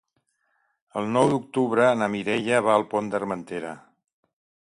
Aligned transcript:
El 1.01 1.09
nou 1.17 1.29
d'octubre 1.33 1.91
na 2.01 2.09
Mireia 2.15 2.63
va 2.69 2.77
al 2.79 2.87
Pont 2.95 3.13
d'Armentera. 3.13 3.75